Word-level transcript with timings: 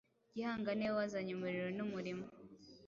Gihanga 0.35 0.69
niwe 0.73 0.93
wazanye 0.97 1.31
umuriro 1.33 1.69
n’umurimo, 1.77 2.25